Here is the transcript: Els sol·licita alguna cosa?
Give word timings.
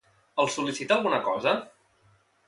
Els 0.43 0.55
sol·licita 0.59 0.95
alguna 0.95 1.19
cosa? 1.27 1.53